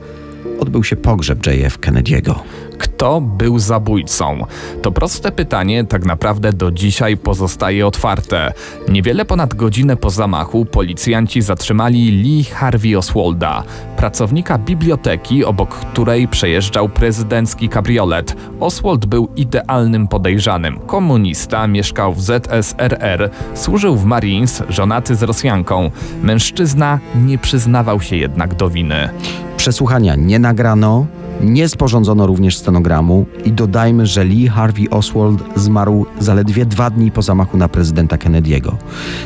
odbył 0.59 0.83
się 0.83 0.95
pogrzeb 0.95 1.47
JF 1.47 1.79
Kennedy'ego. 1.79 2.35
Kto 2.79 3.21
był 3.21 3.59
zabójcą? 3.59 4.45
To 4.81 4.91
proste 4.91 5.31
pytanie 5.31 5.83
tak 5.83 6.05
naprawdę 6.05 6.53
do 6.53 6.71
dzisiaj 6.71 7.17
pozostaje 7.17 7.87
otwarte. 7.87 8.53
Niewiele 8.89 9.25
ponad 9.25 9.53
godzinę 9.53 9.95
po 9.97 10.09
zamachu 10.09 10.65
policjanci 10.65 11.41
zatrzymali 11.41 12.11
Lee 12.11 12.43
Harvey 12.43 12.95
Oswalda, 12.95 13.63
pracownika 13.97 14.57
biblioteki, 14.57 15.45
obok 15.45 15.69
której 15.69 16.27
przejeżdżał 16.27 16.89
prezydencki 16.89 17.69
kabriolet. 17.69 18.35
Oswald 18.59 19.05
był 19.05 19.29
idealnym 19.35 20.07
podejrzanym. 20.07 20.79
Komunista, 20.79 21.67
mieszkał 21.67 22.13
w 22.13 22.21
ZSRR, 22.21 23.29
służył 23.53 23.95
w 23.95 24.05
Marines, 24.05 24.63
żonaty 24.69 25.15
z 25.15 25.23
Rosjanką. 25.23 25.91
Mężczyzna 26.23 26.99
nie 27.25 27.37
przyznawał 27.37 28.01
się 28.01 28.15
jednak 28.15 28.55
do 28.55 28.69
winy. 28.69 29.09
Przesłuchania 29.57 30.15
nie 30.15 30.39
nagrano, 30.39 31.05
nie 31.41 31.69
sporządzono 31.69 32.27
również 32.27 32.57
stenogramu 32.57 33.25
i 33.45 33.51
dodajmy, 33.51 34.05
że 34.05 34.23
Lee 34.23 34.47
Harvey 34.47 34.89
Oswald 34.89 35.43
zmarł 35.55 36.05
zaledwie 36.19 36.65
dwa 36.65 36.89
dni 36.89 37.11
po 37.11 37.21
zamachu 37.21 37.57
na 37.57 37.67
prezydenta 37.67 38.17
Kennedy'ego. 38.17 38.71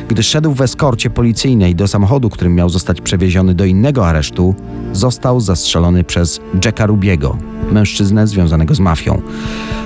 Gdy 0.08 0.24
szedł 0.24 0.54
w 0.54 0.62
eskorcie 0.62 1.10
policyjnej 1.10 1.76
do 1.76 1.88
samochodu, 1.88 2.30
którym 2.30 2.56
miał 2.56 2.70
zostać 2.70 3.02
przewieziony 3.02 3.54
do 3.54 3.66
innego 3.66 4.08
aresztu, 4.08 4.56
został 4.94 5.40
zastrzelony 5.40 6.04
przez 6.04 6.42
Jacka 6.66 6.86
Rubiego, 6.86 7.38
mężczyznę 7.72 8.28
związanego 8.28 8.76
z 8.76 8.80
mafią. 8.80 9.22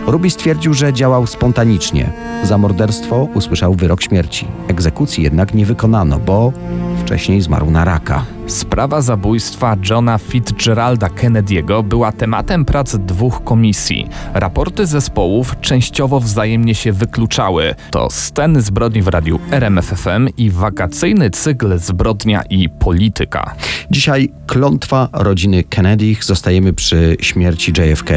Ruby 0.07 0.29
stwierdził, 0.29 0.73
że 0.73 0.93
działał 0.93 1.27
spontanicznie. 1.27 2.09
Za 2.43 2.57
morderstwo 2.57 3.27
usłyszał 3.33 3.73
wyrok 3.73 4.01
śmierci. 4.01 4.47
Egzekucji 4.67 5.23
jednak 5.23 5.53
nie 5.53 5.65
wykonano, 5.65 6.19
bo 6.19 6.53
wcześniej 7.07 7.41
zmarł 7.41 7.71
na 7.71 7.85
raka. 7.85 8.25
Sprawa 8.47 9.01
zabójstwa 9.01 9.75
Johna 9.89 10.17
Fitzgeralda 10.17 11.07
Kennedy'ego 11.07 11.83
była 11.83 12.11
tematem 12.11 12.65
prac 12.65 12.95
dwóch 12.95 13.43
komisji. 13.43 14.07
Raporty 14.33 14.85
zespołów 14.85 15.55
częściowo 15.61 16.19
wzajemnie 16.19 16.75
się 16.75 16.91
wykluczały. 16.91 17.75
To 17.91 18.09
sceny 18.09 18.61
zbrodni 18.61 19.01
w 19.01 19.07
radiu 19.07 19.39
RMFFM 19.51 20.27
i 20.37 20.49
wakacyjny 20.49 21.29
cykl 21.29 21.79
Zbrodnia 21.79 22.41
i 22.49 22.69
polityka. 22.69 23.55
Dzisiaj 23.91 24.31
klątwa 24.47 25.09
rodziny 25.13 25.63
Kennedy. 25.63 26.15
Zostajemy 26.21 26.73
przy 26.73 27.17
śmierci 27.21 27.71
JFK. 27.71 28.11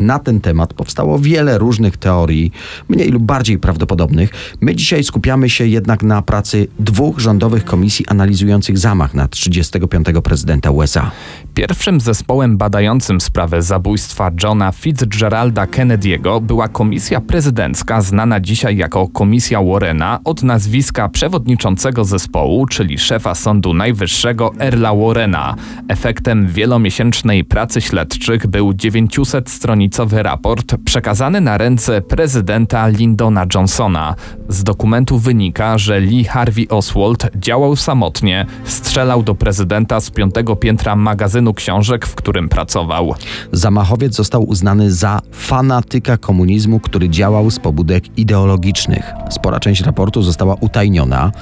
Na 0.00 0.18
ten 0.18 0.40
temat 0.40 0.74
powstało 0.74 1.18
wiele 1.18 1.58
różnych 1.58 1.96
teorii, 1.96 2.52
mniej 2.88 3.08
lub 3.08 3.22
bardziej 3.22 3.58
prawdopodobnych. 3.58 4.30
My 4.60 4.76
dzisiaj 4.76 5.04
skupiamy 5.04 5.50
się 5.50 5.66
jednak 5.66 6.02
na 6.02 6.22
pracy 6.22 6.68
dwóch 6.78 7.18
rządowych 7.18 7.64
komisji 7.64 8.06
analizujących 8.30 8.78
zamach 8.78 9.14
na 9.14 9.28
35. 9.28 10.06
prezydenta 10.24 10.70
USA. 10.70 11.10
Pierwszym 11.54 12.00
zespołem 12.00 12.56
badającym 12.56 13.20
sprawę 13.20 13.62
zabójstwa 13.62 14.30
Johna 14.42 14.72
Fitzgeralda 14.72 15.66
Kennedy'ego 15.66 16.40
była 16.40 16.68
komisja 16.68 17.20
prezydencka 17.20 18.00
znana 18.00 18.40
dzisiaj 18.40 18.76
jako 18.76 19.08
Komisja 19.08 19.62
Warrena 19.62 20.18
od 20.24 20.42
nazwiska 20.42 21.08
przewodniczącego 21.08 22.04
zespołu, 22.04 22.66
czyli 22.66 22.98
szefa 22.98 23.34
Sądu 23.34 23.74
Najwyższego 23.74 24.52
Erla 24.58 24.94
Warrena. 24.94 25.54
Efektem 25.88 26.46
wielomiesięcznej 26.48 27.44
pracy 27.44 27.80
śledczych 27.80 28.46
był 28.46 28.70
900-stronicowy 28.70 30.22
raport 30.22 30.76
przekazany 30.84 31.40
na 31.40 31.58
ręce 31.58 32.00
prezydenta 32.00 32.86
Lyndona 32.86 33.46
Johnsona. 33.54 34.14
Z 34.48 34.64
dokumentu 34.64 35.18
wynika, 35.18 35.78
że 35.78 36.00
Lee 36.00 36.24
Harvey 36.24 36.68
Oswald 36.68 37.26
działał 37.36 37.76
samotnie, 37.76 38.19
strzelał 38.64 39.22
do 39.22 39.34
prezydenta 39.34 40.00
z 40.00 40.10
piątego 40.10 40.56
piętra 40.56 40.96
magazynu 40.96 41.54
książek, 41.54 42.06
w 42.06 42.14
którym 42.14 42.48
pracował. 42.48 43.14
Zamachowiec 43.52 44.14
został 44.14 44.48
uznany 44.48 44.92
za 44.92 45.20
fanatyka 45.32 46.16
komunizmu, 46.16 46.80
który 46.80 47.08
działał 47.08 47.50
z 47.50 47.58
pobudek 47.58 48.18
ideologicznych. 48.18 49.12
Spora 49.30 49.60
część 49.60 49.82
raportu 49.82 50.22
została 50.22 50.54
utajniona. 50.60 51.32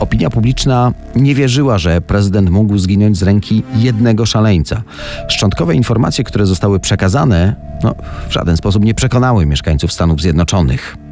Opinia 0.00 0.30
publiczna 0.30 0.92
nie 1.16 1.34
wierzyła, 1.34 1.78
że 1.78 2.00
prezydent 2.00 2.50
mógł 2.50 2.78
zginąć 2.78 3.18
z 3.18 3.22
ręki 3.22 3.62
jednego 3.76 4.26
szaleńca. 4.26 4.82
Szczątkowe 5.28 5.74
informacje, 5.74 6.24
które 6.24 6.46
zostały 6.46 6.80
przekazane, 6.80 7.56
no, 7.82 7.94
w 8.28 8.32
żaden 8.32 8.56
sposób 8.56 8.84
nie 8.84 8.94
przekonały 8.94 9.46
mieszkańców 9.46 9.92
Stanów 9.92 10.20
Zjednoczonych. 10.20 11.03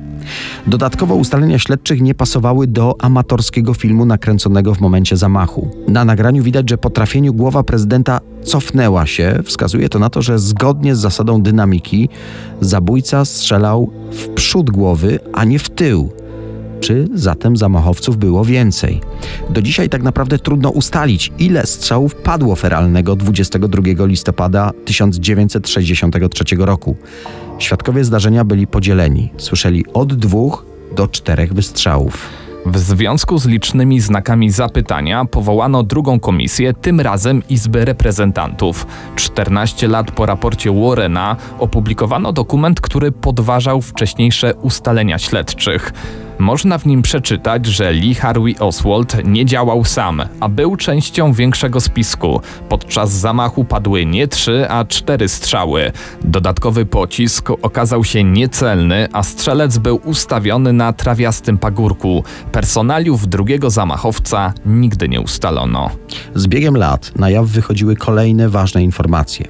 Dodatkowo 0.66 1.14
ustalenia 1.14 1.58
śledczych 1.58 2.00
nie 2.00 2.14
pasowały 2.14 2.66
do 2.66 2.94
amatorskiego 3.00 3.74
filmu 3.74 4.04
nakręconego 4.04 4.74
w 4.74 4.80
momencie 4.80 5.16
zamachu. 5.16 5.70
Na 5.88 6.04
nagraniu 6.04 6.42
widać, 6.42 6.70
że 6.70 6.78
po 6.78 6.90
trafieniu 6.90 7.34
głowa 7.34 7.62
prezydenta 7.62 8.20
cofnęła 8.44 9.06
się. 9.06 9.38
Wskazuje 9.44 9.88
to 9.88 9.98
na 9.98 10.10
to, 10.10 10.22
że 10.22 10.38
zgodnie 10.38 10.96
z 10.96 10.98
zasadą 10.98 11.42
dynamiki 11.42 12.08
zabójca 12.60 13.24
strzelał 13.24 13.90
w 14.10 14.28
przód 14.28 14.70
głowy, 14.70 15.18
a 15.32 15.44
nie 15.44 15.58
w 15.58 15.70
tył. 15.70 16.10
Czy 16.82 17.08
zatem 17.14 17.56
zamachowców 17.56 18.16
było 18.16 18.44
więcej? 18.44 19.00
Do 19.50 19.62
dzisiaj 19.62 19.88
tak 19.88 20.02
naprawdę 20.02 20.38
trudno 20.38 20.70
ustalić, 20.70 21.32
ile 21.38 21.66
strzałów 21.66 22.14
padło 22.14 22.56
feralnego 22.56 23.16
22 23.16 24.06
listopada 24.06 24.70
1963 24.84 26.44
roku. 26.58 26.96
Świadkowie 27.62 28.04
zdarzenia 28.04 28.44
byli 28.44 28.66
podzieleni. 28.66 29.30
Słyszeli 29.36 29.84
od 29.94 30.14
dwóch 30.14 30.64
do 30.96 31.08
czterech 31.08 31.54
wystrzałów. 31.54 32.28
W 32.66 32.78
związku 32.78 33.38
z 33.38 33.46
licznymi 33.46 34.00
znakami 34.00 34.50
zapytania 34.50 35.24
powołano 35.24 35.82
drugą 35.82 36.20
komisję, 36.20 36.74
tym 36.74 37.00
razem 37.00 37.42
Izby 37.48 37.84
Reprezentantów. 37.84 38.86
14 39.16 39.88
lat 39.88 40.10
po 40.10 40.26
raporcie 40.26 40.72
Warrena 40.72 41.36
opublikowano 41.58 42.32
dokument, 42.32 42.80
który 42.80 43.12
podważał 43.12 43.82
wcześniejsze 43.82 44.54
ustalenia 44.54 45.18
śledczych. 45.18 45.92
Można 46.42 46.78
w 46.78 46.86
nim 46.86 47.02
przeczytać, 47.02 47.66
że 47.66 47.92
Lee 47.92 48.14
Harvey 48.14 48.58
Oswald 48.58 49.16
nie 49.24 49.46
działał 49.46 49.84
sam, 49.84 50.22
a 50.40 50.48
był 50.48 50.76
częścią 50.76 51.32
większego 51.32 51.80
spisku. 51.80 52.40
Podczas 52.68 53.10
zamachu 53.10 53.64
padły 53.64 54.06
nie 54.06 54.28
trzy, 54.28 54.70
a 54.70 54.84
cztery 54.84 55.28
strzały. 55.28 55.92
Dodatkowy 56.24 56.86
pocisk 56.86 57.50
okazał 57.50 58.04
się 58.04 58.24
niecelny, 58.24 59.08
a 59.12 59.22
strzelec 59.22 59.78
był 59.78 60.00
ustawiony 60.04 60.72
na 60.72 60.92
trawiastym 60.92 61.58
pagórku. 61.58 62.24
Personaliów 62.52 63.28
drugiego 63.28 63.70
zamachowca 63.70 64.52
nigdy 64.66 65.08
nie 65.08 65.20
ustalono. 65.20 65.90
Z 66.34 66.46
biegiem 66.46 66.76
lat 66.76 67.12
na 67.16 67.30
jaw 67.30 67.46
wychodziły 67.46 67.96
kolejne 67.96 68.48
ważne 68.48 68.82
informacje. 68.82 69.46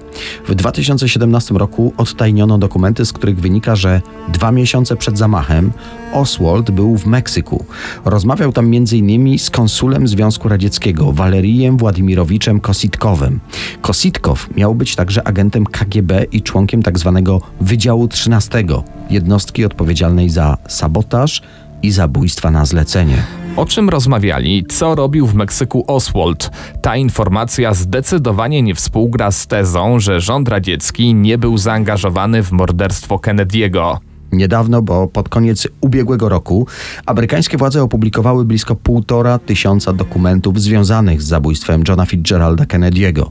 W 0.48 0.54
2017 0.54 1.54
roku 1.54 1.92
odtajniono 1.96 2.58
dokumenty, 2.58 3.04
z 3.04 3.12
których 3.12 3.40
wynika, 3.40 3.76
że 3.76 4.00
dwa 4.28 4.52
miesiące 4.52 4.96
przed 4.96 5.18
zamachem 5.18 5.72
Oswald 6.12 6.70
był 6.70 6.81
w 6.88 7.06
Meksyku. 7.06 7.64
Rozmawiał 8.04 8.52
tam 8.52 8.64
m.in. 8.64 9.38
z 9.38 9.50
konsulem 9.50 10.08
Związku 10.08 10.48
Radzieckiego 10.48 11.12
Walerijem 11.12 11.76
Władimirowiczem 11.76 12.60
Kositkowem. 12.60 13.40
Kositkow 13.80 14.56
miał 14.56 14.74
być 14.74 14.96
także 14.96 15.26
agentem 15.26 15.66
KGB 15.66 16.24
i 16.32 16.42
członkiem 16.42 16.82
tzw. 16.82 17.40
Wydziału 17.60 18.08
13, 18.08 18.64
jednostki 19.10 19.64
odpowiedzialnej 19.64 20.30
za 20.30 20.56
sabotaż 20.68 21.42
i 21.82 21.90
zabójstwa 21.90 22.50
na 22.50 22.64
zlecenie. 22.64 23.22
O 23.56 23.66
czym 23.66 23.88
rozmawiali, 23.88 24.64
co 24.68 24.94
robił 24.94 25.26
w 25.26 25.34
Meksyku 25.34 25.84
Oswald? 25.86 26.50
Ta 26.82 26.96
informacja 26.96 27.74
zdecydowanie 27.74 28.62
nie 28.62 28.74
współgra 28.74 29.30
z 29.30 29.46
tezą, 29.46 30.00
że 30.00 30.20
rząd 30.20 30.48
radziecki 30.48 31.14
nie 31.14 31.38
był 31.38 31.58
zaangażowany 31.58 32.42
w 32.42 32.52
morderstwo 32.52 33.16
Kennedy'ego. 33.16 33.96
Niedawno, 34.32 34.82
bo 34.82 35.08
pod 35.08 35.28
koniec 35.28 35.68
ubiegłego 35.80 36.28
roku, 36.28 36.66
amerykańskie 37.06 37.56
władze 37.56 37.82
opublikowały 37.82 38.44
blisko 38.44 38.76
półtora 38.76 39.38
tysiąca 39.38 39.92
dokumentów 39.92 40.60
związanych 40.60 41.22
z 41.22 41.26
zabójstwem 41.26 41.82
Johna 41.88 42.06
Fitzgeralda 42.06 42.64
Kennedy'ego. 42.64 43.30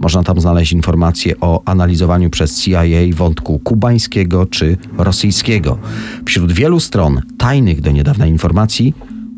Można 0.00 0.22
tam 0.22 0.40
znaleźć 0.40 0.72
informacje 0.72 1.40
o 1.40 1.62
analizowaniu 1.64 2.30
przez 2.30 2.60
CIA 2.60 2.82
wątku 3.14 3.58
kubańskiego 3.58 4.46
czy 4.46 4.76
rosyjskiego. 4.98 5.78
Wśród 6.26 6.52
wielu 6.52 6.80
stron 6.80 7.20
tajnych 7.38 7.80
do 7.80 7.90
niedawna 7.90 8.26
informacji 8.26 8.94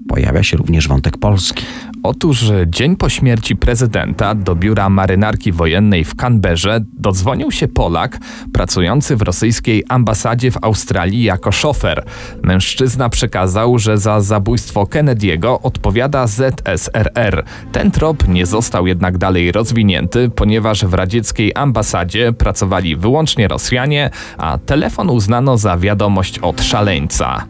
pojawia 0.09 0.42
się 0.42 0.56
również 0.56 0.88
wątek 0.88 1.18
polski. 1.18 1.64
Otóż 2.02 2.44
dzień 2.66 2.97
po 2.97 3.09
śmierci 3.09 3.56
prezydenta 3.56 4.35
do 4.35 4.56
biura 4.56 4.88
marynarki 4.88 5.52
wojennej 5.52 6.04
w 6.04 6.14
Canberrze 6.14 6.80
dodzwonił 6.92 7.50
się 7.50 7.68
Polak 7.68 8.18
pracujący 8.52 9.16
w 9.16 9.23
rosyjskiej 9.23 9.85
ambasadzie 9.88 10.50
w 10.50 10.64
Australii 10.64 11.23
jako 11.23 11.52
szofer. 11.52 12.04
Mężczyzna 12.42 13.09
przekazał, 13.09 13.78
że 13.78 13.99
za 13.99 14.21
zabójstwo 14.21 14.85
Kennedy'ego 14.85 15.59
odpowiada 15.62 16.26
ZSRR. 16.26 17.44
Ten 17.73 17.90
trop 17.90 18.28
nie 18.28 18.47
został 18.47 18.87
jednak 18.87 19.18
dalej 19.18 19.52
rozwinięty, 19.52 20.30
ponieważ 20.30 20.85
w 20.85 20.94
radzieckiej 20.94 21.52
ambasadzie 21.54 22.32
pracowali 22.32 22.97
wyłącznie 22.97 23.49
Rosjanie, 23.49 24.11
a 24.38 24.59
telefon 24.59 25.11
uznano 25.11 25.59
za 25.59 25.76
wiadomość 25.76 26.38
od 26.38 26.62
szaleńca. 26.62 27.47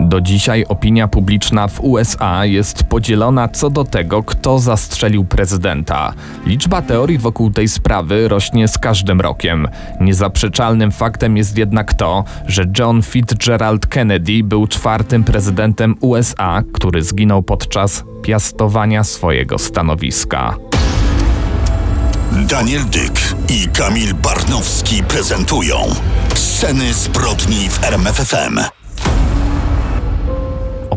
Do 0.00 0.20
dzisiaj 0.20 0.64
opinia 0.68 1.08
publiczna 1.08 1.68
w 1.68 1.80
USA 1.80 2.44
jest 2.44 2.84
podzielona 2.84 3.48
co 3.48 3.70
do 3.70 3.84
tego, 3.84 4.22
kto 4.22 4.58
zastrzelił 4.58 5.24
prezydenta. 5.24 6.12
Liczba 6.46 6.82
teorii 6.82 7.18
wokół 7.18 7.50
tej 7.50 7.68
sprawy 7.68 8.28
rośnie 8.28 8.68
z 8.68 8.78
każdym 8.78 9.20
rokiem. 9.20 9.68
Niezaprzeczalnym 10.00 10.92
faktem 10.92 11.36
jest 11.36 11.58
jednak 11.58 11.94
to, 11.94 12.24
że 12.46 12.64
John 12.78 13.02
Fitzgerald 13.02 13.86
Kennedy 13.86 14.44
był 14.44 14.66
czwartym 14.66 15.24
prezydentem 15.24 15.94
USA, 16.00 16.62
który 16.72 17.02
zginął 17.02 17.42
podczas 17.42 18.04
piastowania 18.22 19.04
swojego 19.04 19.58
stanowiska. 19.58 20.56
Daniel 22.32 22.84
Dyk 22.84 23.34
i 23.48 23.68
Kamil 23.68 24.14
Barnowski 24.14 25.02
prezentują 25.02 25.76
Sceny 26.34 26.94
zbrodni 26.94 27.68
w 27.68 27.84
RMFFM. 27.84 28.79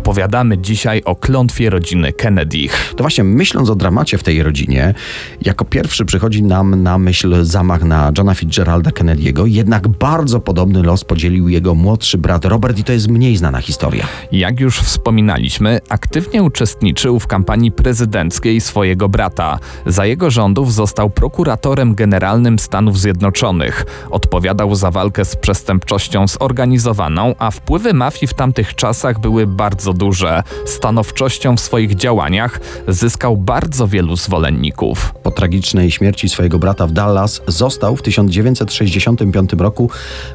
Opowiadamy 0.04 0.58
dzisiaj 0.58 1.02
o 1.06 1.16
klątwie 1.16 1.70
rodziny 1.70 2.14
Kennedych. 2.14 2.94
To 2.98 3.04
właśnie 3.04 3.24
myśląc 3.24 3.70
o 3.70 3.76
dramacie 3.76 4.18
w 4.18 4.24
tej 4.24 4.44
rodzinie, 4.44 4.94
jako 5.42 5.66
pierwszy 5.66 6.06
przychodzi 6.06 6.44
nam 6.44 6.84
na 6.84 6.98
myśl 6.98 7.44
zamach 7.44 7.84
na 7.84 8.12
Johna 8.18 8.36
Fitzgeralda 8.36 8.92
Kennedy'ego, 8.92 9.46
jednak 9.46 9.88
bardzo 9.88 10.40
podobny 10.40 10.84
los 10.84 11.04
podzielił 11.04 11.50
jego 11.50 11.76
młodszy 11.76 12.18
brat 12.18 12.46
Robert 12.46 12.80
i 12.80 12.84
to 12.84 12.94
jest 12.94 13.08
mniej 13.08 13.38
znana 13.38 13.62
historia. 13.62 14.08
Jak 14.32 14.60
już 14.60 14.80
wspominaliśmy, 14.80 15.80
aktywnie 15.90 16.44
uczestniczył 16.44 17.20
w 17.20 17.28
kampanii 17.28 17.72
prezydenckiej 17.72 18.62
swojego 18.62 19.10
brata. 19.10 19.60
Za 19.86 20.06
jego 20.06 20.32
rządów 20.32 20.74
został 20.74 21.10
prokuratorem 21.10 21.96
generalnym 21.96 22.60
Stanów 22.60 23.00
Zjednoczonych. 23.00 23.86
Odpowiadał 24.10 24.76
za 24.76 24.92
walkę 24.92 25.26
z 25.26 25.36
przestępczością 25.36 26.28
zorganizowaną, 26.28 27.36
a 27.40 27.52
wpływy 27.52 27.94
mafii 27.94 28.28
w 28.28 28.34
tamtych 28.34 28.76
czasach 28.76 29.20
były 29.20 29.48
bardzo 29.48 29.93
duże. 29.94 30.44
Stanowczością 30.66 31.58
w 31.58 31.60
swoich 31.60 31.96
działaniach 31.96 32.60
zyskał 32.88 33.38
bardzo 33.38 33.88
wielu 33.88 34.16
zwolenników. 34.16 35.14
Po 35.24 35.32
tragicznej 35.32 35.92
śmierci 35.92 36.30
swojego 36.30 36.60
brata 36.60 36.88
w 36.88 36.92
Dallas 36.92 37.42
został 37.48 37.96
w 37.96 38.02
1965 38.02 39.54
roku 39.54 39.90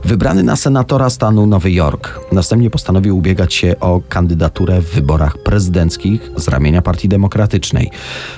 wybrany 0.05 0.43
na 0.43 0.57
senatora 0.57 1.11
stanu 1.11 1.47
Nowy 1.47 1.73
Jork. 1.73 2.21
Następnie 2.33 2.71
postanowił 2.71 3.19
ubiegać 3.19 3.55
się 3.55 3.75
o 3.81 4.01
kandydaturę 4.09 4.81
w 4.81 4.91
wyborach 4.91 5.39
prezydenckich 5.39 6.31
z 6.37 6.49
ramienia 6.49 6.83
Partii 6.83 7.09
Demokratycznej. 7.09 7.91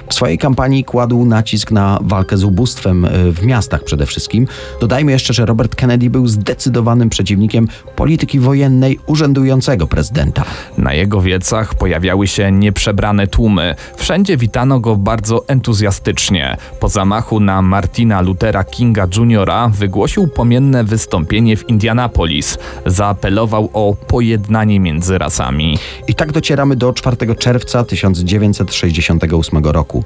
W 0.09 0.15
swojej 0.15 0.39
kampanii 0.39 0.85
kładł 0.85 1.25
nacisk 1.25 1.71
na 1.71 1.99
walkę 2.03 2.37
z 2.37 2.45
ubóstwem 2.45 3.05
e, 3.05 3.11
w 3.33 3.47
miastach 3.47 3.85
przede 3.85 4.07
wszystkim. 4.07 4.47
Dodajmy 4.81 5.13
jeszcze, 5.13 5.35
że 5.35 5.47
Robert 5.47 5.75
Kennedy 5.75 6.11
był 6.11 6.27
zdecydowanym 6.27 7.11
przeciwnikiem 7.11 7.69
polityki 7.97 8.39
wojennej 8.39 8.99
urzędującego 9.07 9.87
prezydenta. 9.87 10.45
Na 10.79 10.95
jego 10.95 11.10
wiecach 11.19 11.75
pojawiały 11.75 12.27
się 12.27 12.53
nieprzebrane 12.53 13.27
tłumy. 13.27 13.75
Wszędzie 13.97 14.37
witano 14.37 14.81
go 14.81 14.97
bardzo 14.97 15.49
entuzjastycznie. 15.49 16.57
Po 16.81 16.89
zamachu 16.89 17.41
na 17.41 17.63
Martina 17.63 18.21
Luthera 18.21 18.65
Kinga 18.65 19.07
Jr. 19.17 19.51
wygłosił 19.73 20.29
pomienne 20.29 20.85
wystąpienie 20.85 21.57
w 21.57 21.69
Indianapolis. 21.69 22.59
Zaapelował 22.87 23.71
o 23.73 23.97
pojednanie 24.07 24.81
między 24.81 25.19
rasami. 25.19 25.79
I 26.09 26.15
tak 26.15 26.33
docieramy 26.33 26.77
do 26.77 26.93
4 26.93 27.35
czerwca 27.35 27.85
1968 27.85 29.65
roku. 29.65 30.05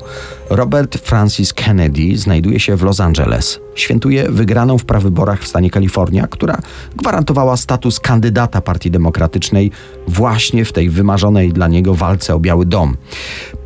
Robert 0.50 0.98
Francis 0.98 1.52
Kennedy 1.52 2.16
znajduje 2.16 2.60
się 2.60 2.76
w 2.76 2.82
Los 2.82 3.00
Angeles. 3.00 3.60
Świętuje 3.74 4.28
wygraną 4.28 4.78
w 4.78 4.84
prawyborach 4.84 5.42
w 5.42 5.48
stanie 5.48 5.70
Kalifornia, 5.70 6.26
która 6.26 6.58
gwarantowała 6.96 7.56
status 7.56 8.00
kandydata 8.00 8.60
Partii 8.60 8.90
Demokratycznej 8.90 9.70
właśnie 10.08 10.64
w 10.64 10.72
tej 10.72 10.90
wymarzonej 10.94 11.52
dla 11.52 11.68
niego 11.68 11.94
walce 11.94 12.34
o 12.34 12.40
Biały 12.40 12.66
Dom. 12.66 12.96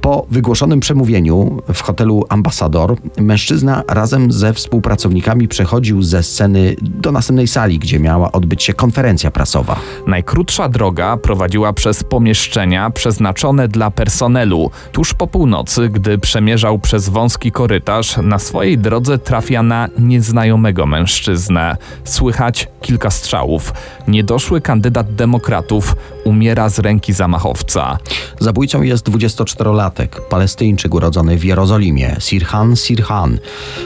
Po 0.00 0.26
wygłoszonym 0.30 0.80
przemówieniu 0.80 1.62
w 1.74 1.80
hotelu 1.82 2.24
Ambasador 2.28 2.96
mężczyzna 3.16 3.82
razem 3.88 4.32
ze 4.32 4.52
współpracownikami 4.54 5.48
przechodził 5.48 6.02
ze 6.02 6.22
sceny 6.22 6.76
do 6.80 7.12
następnej 7.12 7.48
sali, 7.48 7.78
gdzie 7.78 8.00
miała 8.00 8.32
odbyć 8.32 8.62
się 8.62 8.74
konferencja 8.74 9.30
prasowa. 9.30 9.80
Najkrótsza 10.06 10.68
droga 10.68 11.16
prowadziła 11.16 11.72
przez 11.72 12.04
pomieszczenia 12.04 12.90
przeznaczone 12.90 13.68
dla 13.68 13.90
personelu. 13.90 14.70
Tuż 14.92 15.14
po 15.14 15.26
północy, 15.26 15.88
gdy 15.88 16.18
przemierzał 16.18 16.78
przez 16.78 17.08
wąski 17.08 17.52
korytarz, 17.52 18.16
na 18.16 18.38
swojej 18.38 18.78
drodze 18.78 19.18
trafia 19.18 19.62
na 19.62 19.88
nieznajomego 19.98 20.86
mężczyznę. 20.86 21.76
Słychać 22.04 22.68
kilka 22.80 23.10
strzałów. 23.10 23.72
Niedoszły 24.08 24.60
kandydat 24.60 25.14
demokratów 25.14 25.96
umiera 26.24 26.68
z 26.68 26.78
ręki 26.78 27.12
zamachowca. 27.12 27.98
Zabójcą 28.40 28.82
jest 28.82 29.10
24-latek, 29.10 29.87
palestyńczyk 30.30 30.94
urodzony 30.94 31.38
w 31.38 31.44
Jerozolimie, 31.44 32.16
Sirhan 32.18 32.76
Sirhan. 32.76 33.38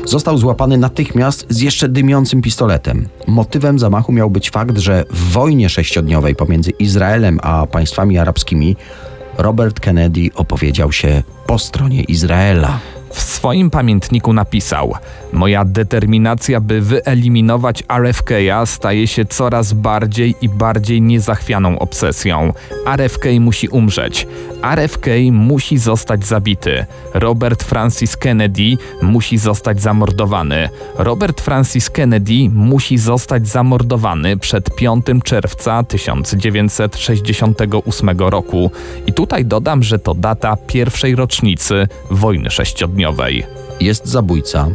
Został 0.05 0.38
złapany 0.38 0.79
natychmiast 0.79 1.47
z 1.49 1.61
jeszcze 1.61 1.88
dymiącym 1.88 2.43
pistoletem. 2.43 3.09
Motywem 3.27 3.79
zamachu 3.79 4.12
miał 4.12 4.31
być 4.31 4.51
fakt, 4.51 4.79
że 4.79 5.05
w 5.11 5.33
wojnie 5.33 5.69
sześciodniowej 5.69 6.35
pomiędzy 6.35 6.71
Izraelem 6.71 7.38
a 7.43 7.67
państwami 7.67 8.19
arabskimi 8.19 8.77
Robert 9.38 9.81
Kennedy 9.81 10.31
opowiedział 10.35 10.93
się 10.93 11.23
po 11.47 11.59
stronie 11.59 12.03
Izraela. 12.03 12.79
W 13.12 13.20
swoim 13.20 13.70
pamiętniku 13.70 14.33
napisał: 14.33 14.94
Moja 15.33 15.64
determinacja, 15.64 16.61
by 16.61 16.81
wyeliminować 16.81 17.83
RFK 17.88 18.31
staje 18.64 19.07
się 19.07 19.25
coraz 19.25 19.72
bardziej 19.72 20.35
i 20.40 20.48
bardziej 20.48 21.03
niezachwianą 21.03 21.79
obsesją. 21.79 22.53
RFK 22.87 23.25
musi 23.40 23.68
umrzeć. 23.68 24.27
RFK 24.75 25.07
musi 25.33 25.79
zostać 25.79 26.27
zabity. 26.27 26.87
Robert 27.14 27.62
Francis 27.62 28.16
Kennedy 28.16 28.77
musi 29.03 29.38
zostać 29.38 29.83
zamordowany. 29.83 30.68
Robert 30.98 31.40
Francis 31.40 31.90
Kennedy 31.90 32.51
musi 32.51 32.98
zostać 32.98 33.48
zamordowany 33.48 34.37
przed 34.37 34.77
5 34.77 35.07
czerwca 35.25 35.83
1968 35.83 38.11
roku. 38.18 38.70
I 39.07 39.12
tutaj 39.12 39.44
dodam, 39.44 39.83
że 39.83 39.98
to 39.98 40.14
data 40.14 40.57
pierwszej 40.66 41.14
rocznicy 41.14 41.88
wojny 42.11 42.51
sześciodniowej. 42.51 43.02
Jest 43.81 44.07
zabójca, 44.07 44.69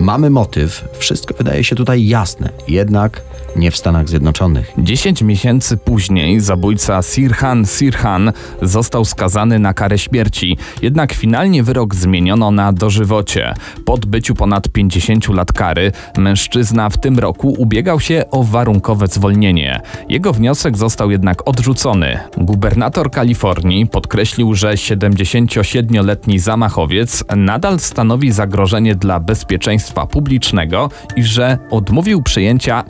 mamy 0.00 0.30
motyw, 0.30 0.84
wszystko 0.98 1.34
wydaje 1.34 1.64
się 1.64 1.76
tutaj 1.76 2.06
jasne, 2.06 2.50
jednak 2.68 3.22
nie 3.56 3.70
w 3.70 3.76
Stanach 3.76 4.08
Zjednoczonych. 4.08 4.72
10 4.78 5.22
miesięcy 5.22 5.76
później 5.76 6.40
zabójca 6.40 7.02
Sirhan 7.02 7.66
Sirhan 7.66 8.32
został 8.62 9.04
skazany 9.04 9.58
na 9.58 9.74
karę 9.74 9.98
śmierci, 9.98 10.56
jednak 10.82 11.12
finalnie 11.12 11.62
wyrok 11.62 11.94
zmieniono 11.94 12.50
na 12.50 12.72
dożywocie. 12.72 13.54
Po 13.84 13.92
odbyciu 13.92 14.34
ponad 14.34 14.68
50 14.68 15.28
lat 15.28 15.52
kary, 15.52 15.92
mężczyzna 16.18 16.90
w 16.90 16.98
tym 16.98 17.18
roku 17.18 17.54
ubiegał 17.58 18.00
się 18.00 18.24
o 18.30 18.42
warunkowe 18.42 19.06
zwolnienie. 19.06 19.80
Jego 20.08 20.32
wniosek 20.32 20.76
został 20.76 21.10
jednak 21.10 21.48
odrzucony. 21.48 22.18
Gubernator 22.36 23.10
Kalifornii 23.10 23.86
podkreślił, 23.86 24.54
że 24.54 24.74
77-letni 24.74 26.38
zamachowiec 26.38 27.24
nadal 27.36 27.78
stanowi 27.80 28.32
zagrożenie 28.32 28.94
dla 28.94 29.20
bezpieczeństwa 29.20 30.06
publicznego 30.06 30.90
i 31.16 31.22
że 31.22 31.58
odmówił 31.70 32.22
przyjęcia 32.22 32.84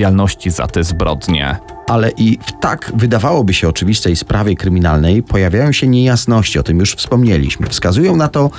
odpowiedzialności 0.00 0.50
za 0.50 0.66
te 0.66 0.84
zbrodnie. 0.84 1.56
Ale 1.86 2.10
i 2.10 2.38
w 2.38 2.60
tak 2.60 2.92
wydawałoby 2.96 3.54
się 3.54 3.68
oczywistej 3.68 4.16
sprawie 4.16 4.56
kryminalnej 4.56 5.22
pojawiają 5.22 5.72
się 5.72 5.86
niejasności, 5.88 6.58
o 6.58 6.62
tym 6.62 6.78
już 6.78 6.94
wspomnieliśmy. 6.94 7.66
Wskazują 7.66 8.16
na 8.16 8.28
to 8.28 8.50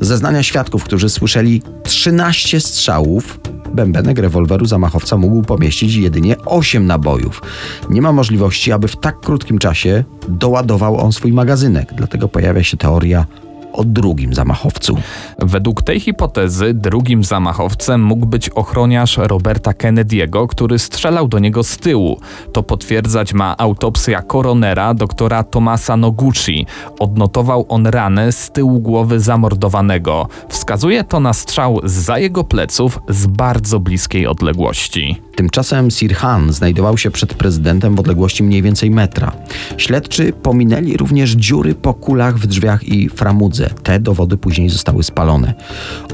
zeznania 0.00 0.42
świadków, 0.42 0.84
którzy 0.84 1.08
słyszeli 1.08 1.62
13 1.82 2.60
strzałów 2.60 3.40
bębenek 3.74 4.18
rewolweru 4.18 4.66
zamachowca 4.66 5.16
mógł 5.16 5.42
pomieścić 5.42 5.94
jedynie 5.94 6.36
8 6.44 6.86
nabojów. 6.86 7.42
Nie 7.90 8.02
ma 8.02 8.12
możliwości, 8.12 8.72
aby 8.72 8.88
w 8.88 8.96
tak 8.96 9.20
krótkim 9.20 9.58
czasie 9.58 10.04
doładował 10.28 10.96
on 10.96 11.12
swój 11.12 11.32
magazynek. 11.32 11.92
Dlatego 11.96 12.28
pojawia 12.28 12.62
się 12.62 12.76
teoria 12.76 13.26
o 13.72 13.84
drugim 13.84 14.34
zamachowcu. 14.34 14.96
Według 15.38 15.82
tej 15.82 16.00
hipotezy 16.00 16.74
drugim 16.74 17.24
zamachowcem 17.24 18.02
mógł 18.02 18.26
być 18.26 18.48
ochroniarz 18.48 19.18
Roberta 19.18 19.70
Kennedy'ego, 19.70 20.46
który 20.46 20.78
strzelał 20.78 21.28
do 21.28 21.38
niego 21.38 21.64
z 21.64 21.76
tyłu. 21.76 22.20
To 22.52 22.62
potwierdzać 22.62 23.34
ma 23.34 23.56
autopsja 23.58 24.22
koronera 24.22 24.94
doktora 24.94 25.42
Tomasa 25.42 25.96
Noguchi. 25.96 26.66
Odnotował 26.98 27.66
on 27.68 27.86
ranę 27.86 28.32
z 28.32 28.50
tyłu 28.50 28.80
głowy 28.80 29.20
zamordowanego. 29.20 30.28
Wskazuje 30.48 31.04
to 31.04 31.20
na 31.20 31.32
strzał 31.32 31.80
za 31.84 32.18
jego 32.18 32.44
pleców 32.44 33.00
z 33.08 33.26
bardzo 33.26 33.80
bliskiej 33.80 34.26
odległości. 34.26 35.29
Tymczasem 35.40 35.90
Sirhan 35.90 36.52
znajdował 36.52 36.98
się 36.98 37.10
przed 37.10 37.34
prezydentem 37.34 37.96
w 37.96 38.00
odległości 38.00 38.42
mniej 38.42 38.62
więcej 38.62 38.90
metra. 38.90 39.32
Śledczy 39.76 40.32
pominęli 40.32 40.96
również 40.96 41.30
dziury 41.30 41.74
po 41.74 41.94
kulach 41.94 42.38
w 42.38 42.46
drzwiach 42.46 42.88
i 42.88 43.08
framudze. 43.08 43.70
Te 43.82 44.00
dowody 44.00 44.36
później 44.36 44.68
zostały 44.68 45.02
spalone. 45.02 45.54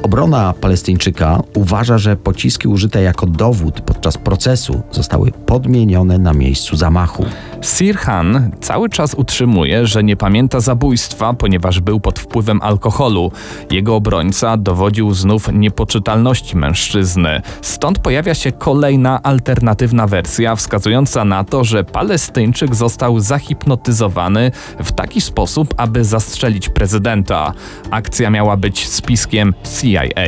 Obrona 0.03 0.55
Palestyńczyka 0.61 1.43
uważa, 1.55 1.99
że 1.99 2.17
pociski 2.17 2.69
użyte 2.69 3.03
jako 3.03 3.27
dowód 3.27 3.81
podczas 3.81 4.19
procesu 4.19 4.83
zostały 4.91 5.33
podmienione 5.33 6.19
na 6.19 6.33
miejscu 6.33 6.77
zamachu. 6.77 7.25
Sirhan 7.63 8.51
cały 8.61 8.89
czas 8.89 9.15
utrzymuje, 9.15 9.87
że 9.87 10.05
nie 10.05 10.17
pamięta 10.17 10.61
zabójstwa, 10.61 11.33
ponieważ 11.33 11.81
był 11.81 12.01
pod 12.01 12.19
wpływem 12.19 12.63
alkoholu. 12.63 13.33
Jego 13.71 13.97
obrońca 13.97 14.57
dowodził 14.57 15.15
znów 15.15 15.49
niepoczytalności 15.53 16.57
mężczyzny. 16.57 17.43
Stąd 17.63 17.99
pojawia 17.99 18.35
się 18.35 18.53
kolejna 18.53 19.16
alternatywna 19.23 20.07
wersja, 20.07 20.57
wskazująca 20.57 21.25
na 21.25 21.45
to, 21.45 21.65
że 21.65 21.85
Palestyńczyk 21.85 22.75
został 22.75 23.21
zahipnotyzowany 23.21 24.51
w 24.85 24.93
taki 24.93 25.21
sposób, 25.21 25.75
aby 25.77 26.05
zastrzelić 26.05 26.69
prezydenta. 26.69 27.53
Akcja 27.91 28.31
miała 28.31 28.57
być 28.57 28.89
spiskiem 28.89 29.55
CIA. 29.81 30.27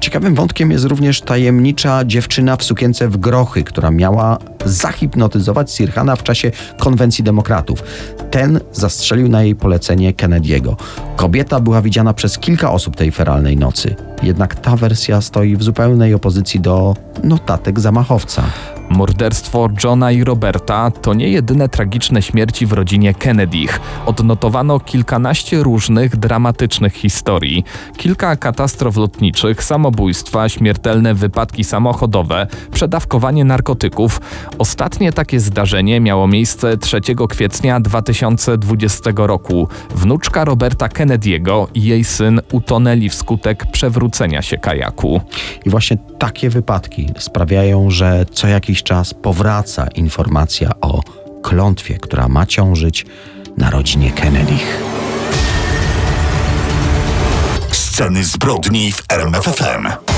Ciekawym 0.00 0.34
wątkiem 0.34 0.70
jest 0.70 0.84
również 0.84 1.20
tajemnicza 1.20 2.04
dziewczyna 2.04 2.56
w 2.56 2.62
sukience 2.62 3.08
w 3.08 3.16
grochy, 3.16 3.64
która 3.64 3.90
miała 3.90 4.38
zahipnotyzować 4.64 5.72
Sirhana 5.72 6.16
w 6.16 6.22
czasie 6.22 6.50
konwencji 6.78 7.24
demokratów. 7.24 7.82
Ten 8.30 8.60
zastrzelił 8.72 9.28
na 9.28 9.42
jej 9.42 9.54
polecenie 9.54 10.14
Kennedy'ego. 10.14 10.76
Kobieta 11.16 11.60
była 11.60 11.82
widziana 11.82 12.14
przez 12.14 12.38
kilka 12.38 12.72
osób 12.72 12.96
tej 12.96 13.12
feralnej 13.12 13.56
nocy. 13.56 13.96
Jednak 14.22 14.54
ta 14.54 14.76
wersja 14.76 15.20
stoi 15.20 15.56
w 15.56 15.62
zupełnej 15.62 16.14
opozycji 16.14 16.60
do 16.60 16.96
notatek 17.24 17.80
zamachowca. 18.18 18.73
Morderstwo 18.90 19.68
Johna 19.84 20.12
i 20.12 20.24
Roberta 20.24 20.90
to 20.90 21.14
nie 21.14 21.28
jedyne 21.28 21.68
tragiczne 21.68 22.22
śmierci 22.22 22.66
w 22.66 22.72
rodzinie 22.72 23.14
Kennedy'ch. 23.14 23.78
Odnotowano 24.06 24.80
kilkanaście 24.80 25.62
różnych 25.62 26.16
dramatycznych 26.16 26.94
historii. 26.94 27.64
Kilka 27.96 28.36
katastrof 28.36 28.96
lotniczych, 28.96 29.64
samobójstwa, 29.64 30.48
śmiertelne 30.48 31.14
wypadki 31.14 31.64
samochodowe, 31.64 32.46
przedawkowanie 32.72 33.44
narkotyków. 33.44 34.20
Ostatnie 34.58 35.12
takie 35.12 35.40
zdarzenie 35.40 36.00
miało 36.00 36.28
miejsce 36.28 36.76
3 36.76 37.00
kwietnia 37.28 37.80
2020 37.80 39.10
roku. 39.16 39.68
Wnuczka 39.94 40.44
Roberta 40.44 40.86
Kennedy'ego 40.86 41.66
i 41.74 41.82
jej 41.82 42.04
syn 42.04 42.40
utonęli 42.52 43.08
wskutek 43.08 43.66
przewrócenia 43.66 44.42
się 44.42 44.58
kajaku. 44.58 45.20
I 45.66 45.70
właśnie 45.70 45.96
takie 46.18 46.50
wypadki 46.50 47.08
sprawiają, 47.18 47.90
że 47.90 48.26
co 48.32 48.48
jakiś 48.48 48.73
czas 48.82 49.14
powraca 49.14 49.86
informacja 49.86 50.70
o 50.80 51.00
klątwie, 51.42 51.98
która 51.98 52.28
ma 52.28 52.46
ciążyć 52.46 53.06
na 53.56 53.70
rodzinie 53.70 54.10
Kennedych. 54.12 54.82
Sceny 57.72 58.24
zbrodni 58.24 58.92
w 58.92 59.02
RMFFM. 59.08 60.13